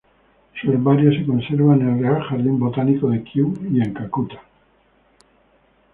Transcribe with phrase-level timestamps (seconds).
[0.59, 4.41] Su herbario se conserva en el Real Jardín Botánico de Kew, y en Calcuta.